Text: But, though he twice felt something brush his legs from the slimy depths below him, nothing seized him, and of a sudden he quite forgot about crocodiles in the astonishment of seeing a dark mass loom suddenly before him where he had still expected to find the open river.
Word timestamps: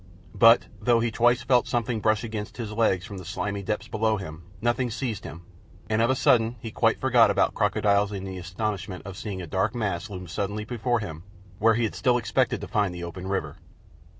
But, 0.33 0.65
though 0.81 0.99
he 0.99 1.11
twice 1.11 1.43
felt 1.43 1.67
something 1.67 1.99
brush 1.99 2.21
his 2.23 2.71
legs 2.71 3.05
from 3.05 3.19
the 3.19 3.23
slimy 3.23 3.61
depths 3.61 3.87
below 3.87 4.17
him, 4.17 4.41
nothing 4.59 4.89
seized 4.89 5.25
him, 5.25 5.43
and 5.91 6.01
of 6.01 6.09
a 6.09 6.15
sudden 6.15 6.55
he 6.59 6.71
quite 6.71 6.99
forgot 6.99 7.29
about 7.29 7.53
crocodiles 7.53 8.11
in 8.11 8.23
the 8.23 8.39
astonishment 8.39 9.05
of 9.05 9.15
seeing 9.15 9.43
a 9.43 9.45
dark 9.45 9.75
mass 9.75 10.09
loom 10.09 10.25
suddenly 10.27 10.65
before 10.65 11.01
him 11.01 11.21
where 11.59 11.75
he 11.75 11.83
had 11.83 11.93
still 11.93 12.17
expected 12.17 12.61
to 12.61 12.67
find 12.67 12.95
the 12.95 13.03
open 13.03 13.27
river. 13.27 13.57